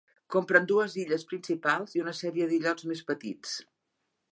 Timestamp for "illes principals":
1.01-1.95